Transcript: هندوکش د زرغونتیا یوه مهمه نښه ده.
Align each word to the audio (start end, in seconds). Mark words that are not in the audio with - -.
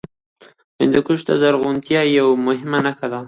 هندوکش 0.79 1.19
د 1.29 1.31
زرغونتیا 1.41 2.01
یوه 2.19 2.33
مهمه 2.47 2.79
نښه 2.85 3.07
ده. 3.11 3.19